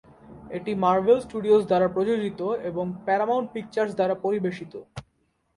[0.57, 4.73] এটি Marvel Studios দ্বারা প্রযোজিত এবং প্যারামাউন্ট পিকচার্স দ্বারা পরিবেশিত।